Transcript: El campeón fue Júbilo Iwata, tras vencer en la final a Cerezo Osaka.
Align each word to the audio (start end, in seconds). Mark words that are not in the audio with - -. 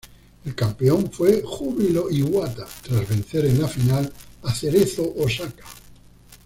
El 0.45 0.55
campeón 0.55 1.11
fue 1.11 1.43
Júbilo 1.45 2.09
Iwata, 2.09 2.65
tras 2.81 3.07
vencer 3.07 3.45
en 3.45 3.61
la 3.61 3.67
final 3.67 4.11
a 4.41 4.51
Cerezo 4.51 5.13
Osaka. 5.15 5.63